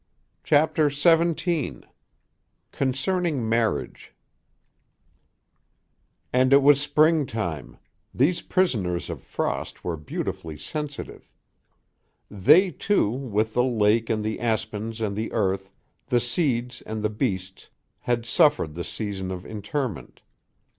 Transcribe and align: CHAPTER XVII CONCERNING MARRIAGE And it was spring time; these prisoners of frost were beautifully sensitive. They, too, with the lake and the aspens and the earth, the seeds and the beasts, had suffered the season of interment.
CHAPTER 0.43 0.89
XVII 0.89 1.81
CONCERNING 2.71 3.47
MARRIAGE 3.47 4.15
And 6.33 6.51
it 6.51 6.63
was 6.63 6.81
spring 6.81 7.27
time; 7.27 7.77
these 8.11 8.41
prisoners 8.41 9.11
of 9.11 9.21
frost 9.21 9.83
were 9.83 9.97
beautifully 9.97 10.57
sensitive. 10.57 11.29
They, 12.31 12.71
too, 12.71 13.11
with 13.11 13.53
the 13.53 13.63
lake 13.63 14.09
and 14.09 14.23
the 14.25 14.39
aspens 14.39 15.01
and 15.01 15.15
the 15.15 15.31
earth, 15.33 15.71
the 16.07 16.19
seeds 16.19 16.81
and 16.87 17.03
the 17.03 17.09
beasts, 17.11 17.69
had 17.99 18.25
suffered 18.25 18.73
the 18.73 18.83
season 18.83 19.29
of 19.29 19.45
interment. 19.45 20.21